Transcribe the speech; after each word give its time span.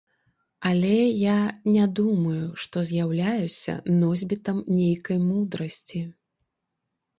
Але 0.69 0.93
я 1.03 1.35
не 1.75 1.83
думаю, 1.99 2.47
што 2.65 2.77
з'яўляюся 2.93 3.77
носьбітам 4.01 4.57
нейкай 4.81 5.23
мудрасці. 5.29 6.05